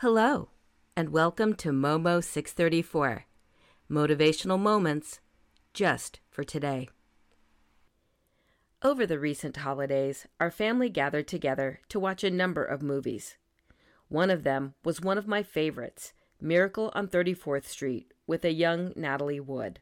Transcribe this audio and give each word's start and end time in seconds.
Hello, 0.00 0.50
and 0.96 1.08
welcome 1.08 1.54
to 1.56 1.70
Momo 1.70 2.22
634 2.22 3.24
Motivational 3.90 4.56
Moments 4.56 5.18
just 5.74 6.20
for 6.30 6.44
today. 6.44 6.88
Over 8.80 9.06
the 9.06 9.18
recent 9.18 9.56
holidays, 9.56 10.28
our 10.38 10.52
family 10.52 10.88
gathered 10.88 11.26
together 11.26 11.80
to 11.88 11.98
watch 11.98 12.22
a 12.22 12.30
number 12.30 12.62
of 12.62 12.80
movies. 12.80 13.38
One 14.06 14.30
of 14.30 14.44
them 14.44 14.74
was 14.84 15.00
one 15.00 15.18
of 15.18 15.26
my 15.26 15.42
favorites, 15.42 16.12
Miracle 16.40 16.92
on 16.94 17.08
34th 17.08 17.64
Street, 17.64 18.12
with 18.24 18.44
a 18.44 18.52
young 18.52 18.92
Natalie 18.94 19.40
Wood. 19.40 19.80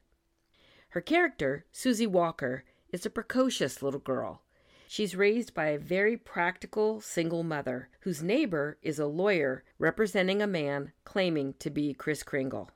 Her 0.88 1.02
character, 1.02 1.66
Susie 1.72 2.06
Walker, 2.06 2.64
is 2.90 3.04
a 3.04 3.10
precocious 3.10 3.82
little 3.82 4.00
girl 4.00 4.40
She's 4.88 5.16
raised 5.16 5.52
by 5.52 5.66
a 5.66 5.78
very 5.78 6.16
practical 6.16 7.00
single 7.00 7.42
mother 7.42 7.88
whose 8.00 8.22
neighbor 8.22 8.78
is 8.82 8.98
a 8.98 9.06
lawyer 9.06 9.64
representing 9.78 10.40
a 10.40 10.46
man 10.46 10.92
claiming 11.04 11.54
to 11.58 11.70
be 11.70 11.92
Kris 11.92 12.22
Kringle. 12.22 12.70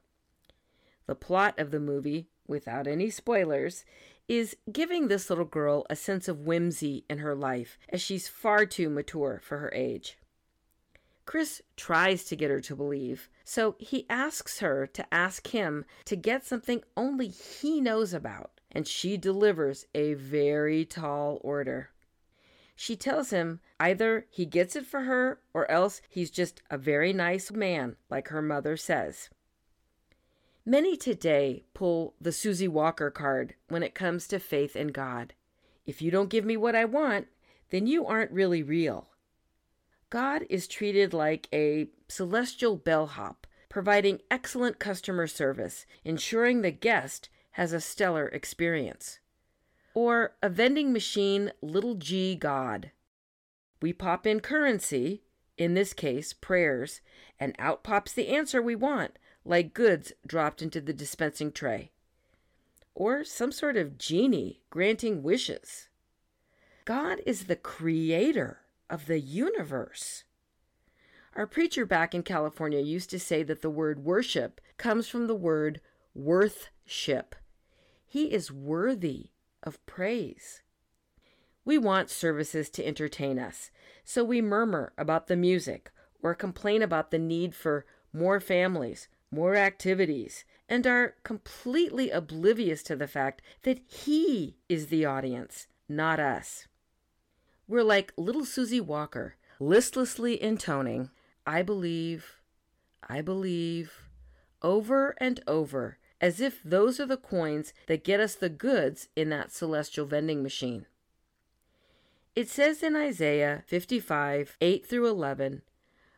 The 1.07 1.15
plot 1.15 1.59
of 1.59 1.71
the 1.71 1.81
movie, 1.81 2.29
without 2.47 2.87
any 2.87 3.11
spoilers, 3.11 3.84
is 4.29 4.57
giving 4.71 5.09
this 5.09 5.31
little 5.31 5.45
girl 5.45 5.87
a 5.89 5.97
sense 5.97 6.29
of 6.29 6.41
whimsy 6.41 7.05
in 7.09 7.19
her 7.19 7.34
life 7.34 7.79
as 7.89 8.01
she's 8.01 8.29
far 8.29 8.67
too 8.67 8.91
mature 8.91 9.41
for 9.43 9.59
her 9.59 9.73
age. 9.75 10.19
Kris 11.27 11.62
tries 11.77 12.25
to 12.25 12.34
get 12.34 12.51
her 12.51 12.61
to 12.61 12.75
believe, 12.75 13.29
so 13.45 13.77
he 13.79 14.05
asks 14.11 14.59
her 14.59 14.84
to 14.89 15.15
ask 15.15 15.47
him 15.49 15.84
to 16.06 16.17
get 16.17 16.45
something 16.45 16.83
only 16.97 17.29
he 17.29 17.81
knows 17.81 18.12
about, 18.12 18.61
and 18.73 18.87
she 18.87 19.17
delivers 19.17 19.87
a 19.95 20.15
very 20.15 20.84
tall 20.84 21.41
order. 21.43 21.91
She 22.83 22.97
tells 22.97 23.28
him 23.28 23.61
either 23.78 24.25
he 24.31 24.47
gets 24.47 24.75
it 24.75 24.86
for 24.86 25.00
her 25.00 25.39
or 25.53 25.70
else 25.70 26.00
he's 26.09 26.31
just 26.31 26.62
a 26.70 26.78
very 26.78 27.12
nice 27.12 27.50
man, 27.50 27.97
like 28.09 28.28
her 28.28 28.41
mother 28.41 28.75
says. 28.78 29.28
Many 30.64 30.97
today 30.97 31.64
pull 31.75 32.14
the 32.19 32.33
Susie 32.33 32.69
Walker 32.69 33.11
card 33.11 33.55
when 33.69 33.83
it 33.83 33.95
comes 33.95 34.27
to 34.28 34.39
faith 34.39 34.77
in 34.77 34.89
God. 34.89 35.34
If 35.84 36.00
you 36.00 36.11
don't 36.11 36.31
give 36.31 36.47
me 36.47 36.56
what 36.56 36.75
I 36.75 36.87
want, 36.87 37.27
then 37.69 37.87
you 37.87 38.06
aren't 38.06 38.33
really 38.33 38.62
real. 38.62 39.09
God 40.09 40.47
is 40.48 40.67
treated 40.67 41.12
like 41.12 41.48
a 41.53 41.91
celestial 42.09 42.77
bellhop, 42.77 43.47
providing 43.69 44.22
excellent 44.31 44.78
customer 44.78 45.27
service, 45.27 45.84
ensuring 46.03 46.62
the 46.62 46.70
guest 46.70 47.28
has 47.50 47.75
a 47.75 47.81
stellar 47.83 48.28
experience 48.28 49.19
or 49.95 50.35
a 50.43 50.49
vending 50.49 50.93
machine 50.93 51.53
little 51.61 51.95
g 51.95 52.35
God. 52.35 52.91
We 53.83 53.93
pop 53.93 54.27
in 54.27 54.41
currency, 54.41 55.23
in 55.57 55.75
this 55.75 55.93
case 55.93 56.33
prayers, 56.33 57.01
and 57.39 57.55
out 57.59 57.83
pops 57.83 58.13
the 58.13 58.29
answer 58.29 58.61
we 58.61 58.77
want, 58.77 59.19
like 59.45 59.75
goods 59.75 60.13
dropped 60.27 60.63
into 60.63 60.81
the 60.81 60.93
dispensing 60.93 61.53
tray. 61.53 61.91
Or 62.95 63.25
some 63.25 63.53
sort 63.53 63.77
of 63.77 63.99
genie 63.99 64.61
granting 64.69 65.23
wishes. 65.23 65.89
God 66.84 67.21
is 67.25 67.45
the 67.45 67.56
creator 67.56 68.61
of 68.89 69.06
the 69.06 69.21
universe. 69.21 70.25
Our 71.37 71.47
preacher 71.47 71.87
back 71.87 72.15
in 72.15 72.23
California 72.23 72.81
used 72.81 73.09
to 73.11 73.21
say 73.21 73.43
that 73.45 73.62
the 73.62 73.71
word 73.71 74.05
worship 74.05 74.61
comes 74.77 75.09
from 75.09 75.27
the 75.27 75.34
word 75.34 75.81
worthship. 76.15 77.37
He 78.05 78.33
is 78.33 78.50
worthy 78.50 79.31
of 79.62 79.84
praise. 79.87 80.62
We 81.65 81.78
want 81.78 82.10
services 82.10 82.71
to 82.71 82.87
entertain 82.87 83.38
us, 83.38 83.71
so 84.04 84.25
we 84.25 84.41
murmur 84.41 84.93
about 84.97 85.26
the 85.26 85.37
music 85.37 85.91
or 86.22 86.34
complain 86.34 86.82
about 86.82 87.10
the 87.10 87.19
need 87.19 87.54
for 87.54 87.84
more 88.12 88.41
families, 88.41 89.09
more 89.31 89.54
activities, 89.54 90.44
and 90.69 90.87
are 90.87 91.15
completely 91.22 92.10
oblivious 92.10 92.82
to 92.84 92.97
the 92.97 93.09
fact 93.09 93.43
that 93.62 93.81
He 93.87 94.56
is 94.69 94.87
the 94.87 95.04
audience, 95.04 95.66
not 95.88 96.20
us. 96.20 96.66
We're 97.69 97.84
like 97.84 98.12
little 98.16 98.44
Susie 98.44 98.81
Walker, 98.81 99.37
listlessly 99.59 100.43
intoning, 100.43 101.10
I 101.47 101.62
believe, 101.62 102.41
I 103.09 103.20
believe, 103.20 104.09
over 104.62 105.15
and 105.19 105.41
over 105.47 105.99
as 106.20 106.41
if 106.41 106.62
those 106.62 107.00
are 107.00 107.06
the 107.06 107.16
coins 107.16 107.72
that 107.86 108.04
get 108.04 108.20
us 108.20 108.34
the 108.34 108.48
goods 108.48 109.08
in 109.16 109.31
that 109.31 109.50
celestial 109.50 110.06
vending 110.06 110.42
machine. 110.42 110.86
It 112.36 112.48
says 112.48 112.82
in 112.82 112.94
Isaiah 112.94 113.64
55 113.66 114.56
8 114.60 114.86
through 114.86 115.08
11, 115.08 115.62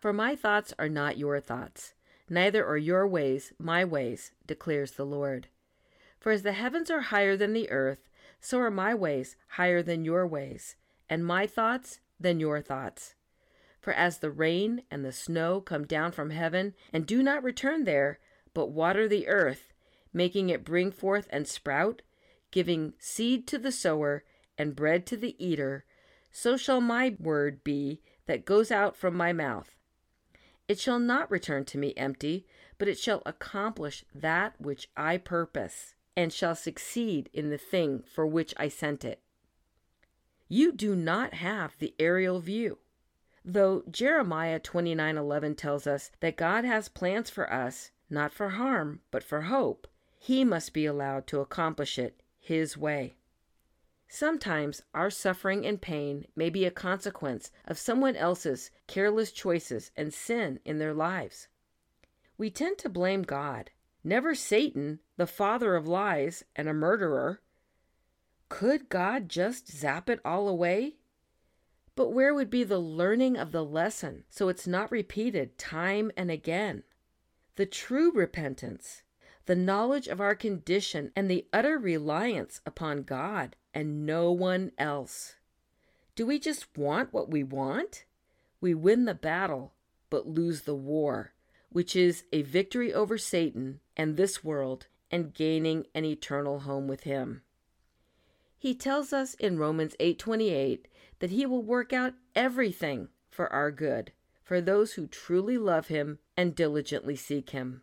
For 0.01 0.13
my 0.13 0.35
thoughts 0.35 0.75
are 0.79 0.89
not 0.89 1.19
your 1.19 1.41
thoughts, 1.41 1.95
neither 2.29 2.67
are 2.67 2.77
your 2.77 3.07
ways 3.07 3.53
my 3.59 3.85
ways, 3.85 4.33
declares 4.47 4.93
the 4.93 5.07
Lord. 5.07 5.49
For 6.19 6.33
as 6.33 6.43
the 6.43 6.53
heavens 6.53 6.91
are 6.91 7.01
higher 7.01 7.37
than 7.37 7.53
the 7.53 7.71
earth, 7.71 8.09
so 8.41 8.59
are 8.61 8.71
my 8.71 8.95
ways 8.95 9.37
higher 9.51 9.83
than 9.83 10.05
your 10.05 10.27
ways, 10.27 10.77
and 11.09 11.25
my 11.25 11.47
thoughts 11.47 12.01
than 12.21 12.41
your 12.41 12.61
thoughts. 12.61 13.15
For 13.81 13.93
as 13.93 14.19
the 14.19 14.31
rain 14.31 14.83
and 14.91 15.05
the 15.05 15.13
snow 15.13 15.61
come 15.61 15.87
down 15.87 16.13
from 16.13 16.31
heaven 16.31 16.75
and 16.93 17.07
do 17.07 17.23
not 17.23 17.43
return 17.43 17.85
there, 17.85 18.21
but 18.55 18.71
water 18.71 19.09
the 19.09 19.27
earth 19.27 19.72
making 20.13 20.51
it 20.51 20.65
bring 20.65 20.91
forth 20.91 21.27
and 21.31 21.47
sprout, 21.47 22.03
giving 22.51 22.93
seed 22.99 23.47
to 23.49 23.59
the 23.59 23.73
sower 23.73 24.25
and 24.59 24.77
bread 24.77 25.07
to 25.07 25.17
the 25.17 25.35
eater, 25.45 25.85
so 26.31 26.57
shall 26.57 26.81
my 26.81 27.17
word 27.19 27.63
be 27.65 28.01
that 28.27 28.45
goes 28.45 28.71
out 28.71 28.97
from 28.97 29.17
my 29.17 29.33
mouth. 29.33 29.77
It 30.69 30.79
shall 30.79 30.99
not 30.99 31.31
return 31.31 31.65
to 31.67 31.79
me 31.79 31.93
empty, 31.97 32.47
but 32.79 32.89
it 32.89 32.99
shall 32.99 33.23
accomplish 33.27 34.05
that 34.15 34.61
which 34.61 34.89
I 34.97 35.19
purpose, 35.19 35.95
and 36.17 36.33
shall 36.33 36.55
succeed 36.55 37.29
in 37.33 37.51
the 37.51 37.59
thing 37.59 38.03
for 38.03 38.27
which 38.27 38.55
I 38.57 38.69
sent 38.69 39.05
it. 39.05 39.21
You 40.49 40.73
do 40.73 40.95
not 40.95 41.35
have 41.35 41.79
the 41.79 41.95
aerial 41.99 42.41
view. 42.41 42.79
Though 43.45 43.83
Jeremiah 43.91 44.61
29:11 44.61 45.57
tells 45.57 45.87
us 45.87 46.11
that 46.21 46.37
God 46.37 46.65
has 46.65 46.89
plans 46.89 47.29
for 47.29 47.53
us, 47.53 47.91
not 48.09 48.33
for 48.33 48.51
harm, 48.51 49.01
but 49.11 49.25
for 49.25 49.43
hope, 49.43 49.89
he 50.25 50.45
must 50.45 50.73
be 50.73 50.87
allowed 50.87 51.27
to 51.27 51.41
accomplish 51.41 51.99
it 51.99 52.23
His 52.39 52.77
way. 52.77 53.17
Sometimes 54.07 54.81
our 54.95 55.11
suffering 55.11 55.67
and 55.67 55.83
pain 55.83 56.27
may 56.37 56.49
be 56.49 56.65
a 56.65 56.71
consequence 56.71 57.51
of 57.67 57.77
someone 57.77 58.15
else's 58.15 58.71
careless 58.87 59.33
choices 59.33 59.91
and 59.97 60.15
sin 60.15 60.61
in 60.65 60.79
their 60.79 60.95
lives. 60.95 61.49
We 62.39 62.51
tend 62.51 62.79
to 62.79 62.89
blame 62.89 63.23
God, 63.23 63.71
never 64.05 64.33
Satan, 64.37 65.01
the 65.17 65.27
father 65.27 65.75
of 65.75 65.89
lies 65.89 66.45
and 66.55 66.69
a 66.69 66.73
murderer. 66.73 67.41
Could 68.49 68.89
God 68.89 69.29
just 69.29 69.73
zap 69.73 70.09
it 70.09 70.21
all 70.25 70.47
away? 70.47 70.99
But 71.97 72.13
where 72.13 72.33
would 72.33 72.49
be 72.49 72.63
the 72.63 72.79
learning 72.79 73.37
of 73.37 73.51
the 73.51 73.65
lesson 73.65 74.23
so 74.31 74.49
it's 74.49 74.69
not 74.69 74.93
repeated 74.93 75.59
time 75.59 76.13
and 76.17 76.31
again? 76.31 76.85
The 77.57 77.67
true 77.67 78.13
repentance 78.13 79.03
the 79.47 79.57
knowledge 79.57 80.07
of 80.07 80.21
our 80.21 80.35
condition, 80.35 81.11
and 81.17 81.31
the 81.31 81.47
utter 81.53 81.79
reliance 81.79 82.61
upon 82.65 83.03
God 83.03 83.57
and 83.75 84.07
no 84.07 84.31
one 84.31 84.73
else. 84.79 85.37
Do 86.15 86.27
we 86.27 86.39
just 86.39 86.67
want 86.77 87.13
what 87.13 87.31
we 87.31 87.43
want? 87.43 88.05
We 88.61 88.75
win 88.75 89.07
the 89.07 89.15
battle, 89.15 89.73
but 90.11 90.29
lose 90.29 90.63
the 90.63 90.75
war, 90.75 91.33
which 91.71 91.97
is 91.97 92.25
a 92.33 92.43
victory 92.43 92.93
over 92.93 93.19
Satan 93.19 93.81
and 93.97 94.17
this 94.17 94.45
world 94.45 94.87
and 95.11 95.35
gaining 95.35 95.87
an 95.95 96.05
eternal 96.05 96.61
home 96.61 96.87
with 96.87 97.03
him. 97.03 97.43
He 98.59 98.75
tells 98.75 99.13
us 99.13 99.35
in 99.35 99.59
Romans 99.59 99.97
8:28 99.99 100.87
that 101.19 101.31
he 101.31 101.47
will 101.47 101.63
work 101.63 101.93
out 101.93 102.15
everything 102.35 103.09
for 103.29 103.53
our 103.53 103.73
good 103.73 104.13
for 104.43 104.61
those 104.61 104.95
who 104.95 105.07
truly 105.07 105.57
love 105.57 105.89
him 105.89 106.19
and 106.37 106.55
diligently 106.55 107.17
seek 107.17 107.51
him. 107.51 107.83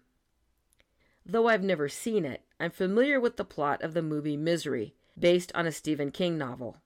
Though 1.32 1.48
I've 1.48 1.64
never 1.64 1.88
seen 1.88 2.26
it, 2.26 2.42
I'm 2.60 2.72
familiar 2.72 3.20
with 3.20 3.38
the 3.38 3.46
plot 3.46 3.84
of 3.84 3.94
the 3.94 4.02
movie 4.02 4.36
Misery, 4.36 4.96
based 5.16 5.52
on 5.54 5.68
a 5.68 5.72
Stephen 5.72 6.10
King 6.10 6.40
novel. 6.40 6.78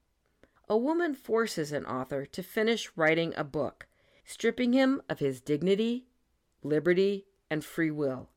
A 0.68 0.78
woman 0.78 1.16
forces 1.16 1.72
an 1.72 1.86
author 1.86 2.25
to 2.25 2.44
finish 2.44 2.92
writing 2.98 3.34
a 3.38 3.45
book, 3.45 3.88
stripping 4.25 4.74
him 4.74 5.01
of 5.07 5.19
his 5.19 5.40
dignity, 5.40 6.07
liberty, 6.62 7.25
and 7.50 7.63
free 7.63 7.90
will. 7.90 8.31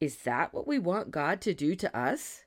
Is 0.00 0.16
that 0.24 0.52
what 0.52 0.66
we 0.66 0.80
want 0.80 1.12
God 1.12 1.40
to 1.42 1.54
do 1.54 1.76
to 1.76 1.96
us? 1.96 2.42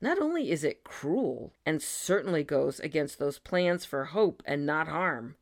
Not 0.00 0.20
only 0.20 0.52
is 0.52 0.62
it 0.62 0.84
cruel 0.84 1.52
and 1.66 1.82
certainly 1.82 2.44
goes 2.44 2.78
against 2.78 3.18
those 3.18 3.40
plans 3.40 3.84
for 3.84 4.04
hope 4.04 4.40
and 4.46 4.64
not 4.64 4.86
harm, 4.86 5.34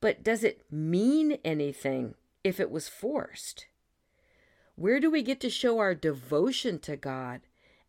but 0.00 0.24
does 0.24 0.42
it 0.42 0.64
mean 0.72 1.38
anything 1.44 2.16
if 2.42 2.58
it 2.58 2.72
was 2.72 2.88
forced? 2.88 3.68
Where 4.78 5.00
do 5.00 5.10
we 5.10 5.24
get 5.24 5.40
to 5.40 5.50
show 5.50 5.80
our 5.80 5.92
devotion 5.92 6.78
to 6.80 6.96
God 6.96 7.40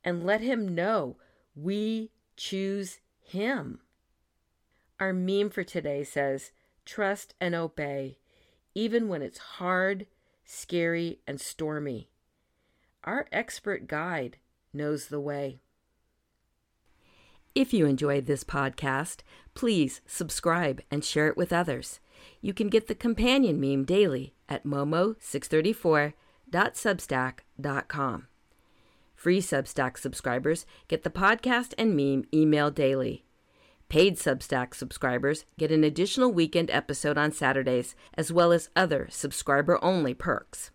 and 0.03 0.25
let 0.25 0.41
Him 0.41 0.73
know 0.73 1.17
we 1.55 2.09
choose 2.35 2.99
Him? 3.19 3.81
Our 4.99 5.13
meme 5.13 5.51
for 5.51 5.63
today 5.63 6.03
says, 6.03 6.51
Trust 6.85 7.35
and 7.39 7.53
obey, 7.53 8.17
even 8.73 9.07
when 9.07 9.21
it's 9.21 9.37
hard, 9.37 10.07
scary, 10.43 11.19
and 11.27 11.39
stormy. 11.39 12.09
Our 13.03 13.27
expert 13.31 13.85
guide 13.85 14.37
knows 14.73 15.09
the 15.09 15.19
way. 15.19 15.59
If 17.53 17.71
you 17.71 17.85
enjoyed 17.85 18.25
this 18.25 18.43
podcast, 18.43 19.17
please 19.53 20.01
subscribe 20.07 20.81
and 20.89 21.05
share 21.05 21.27
it 21.27 21.37
with 21.37 21.53
others. 21.53 21.99
You 22.41 22.55
can 22.55 22.67
get 22.67 22.87
the 22.87 22.95
companion 22.95 23.61
meme 23.61 23.83
daily 23.85 24.33
at 24.49 24.65
momo634.substack.com. 26.51 28.27
Free 29.15 29.41
Substack 29.41 29.97
subscribers 29.97 30.65
get 30.87 31.03
the 31.03 31.09
podcast 31.09 31.73
and 31.77 31.95
meme 31.95 32.25
email 32.33 32.71
daily. 32.71 33.25
Paid 33.89 34.17
Substack 34.17 34.73
subscribers 34.73 35.43
get 35.57 35.71
an 35.71 35.83
additional 35.83 36.31
weekend 36.31 36.71
episode 36.71 37.17
on 37.17 37.33
Saturdays, 37.33 37.95
as 38.13 38.31
well 38.31 38.53
as 38.53 38.69
other 38.75 39.07
subscriber 39.09 39.83
only 39.83 40.13
perks. 40.13 40.71